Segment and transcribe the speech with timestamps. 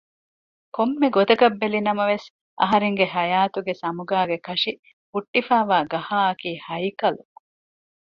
[0.75, 2.27] ކޮންމެ ގޮތަކަށް ބެލިނަމަވެސް
[2.59, 4.71] އަހަރެންގެ ހަޔާތުގެ ސަމުގާގެ ކަށި
[5.11, 7.21] ހުއްޓިފައިވާ ގަހާއަކީ ހައިކަލު